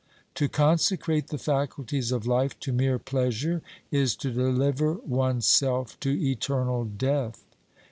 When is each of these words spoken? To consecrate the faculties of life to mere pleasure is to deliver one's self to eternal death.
To 0.33 0.49
consecrate 0.49 1.27
the 1.27 1.37
faculties 1.37 2.11
of 2.11 2.25
life 2.25 2.59
to 2.61 2.73
mere 2.73 2.97
pleasure 2.97 3.61
is 3.91 4.15
to 4.15 4.31
deliver 4.31 4.93
one's 4.95 5.45
self 5.45 5.99
to 5.99 6.09
eternal 6.09 6.85
death. 6.85 7.43